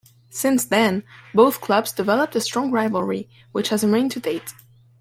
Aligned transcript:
Since 0.31 0.65
then, 0.65 1.03
both 1.31 1.61
clubs 1.61 1.91
developed 1.91 2.35
a 2.35 2.41
strong 2.41 2.71
rivalry 2.71 3.29
which 3.51 3.69
has 3.69 3.83
remained 3.83 4.09
to 4.13 4.19
date. 4.19 4.55